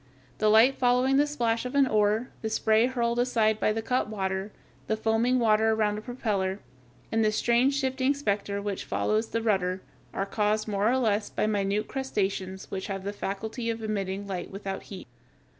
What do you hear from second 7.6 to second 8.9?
shifting specter which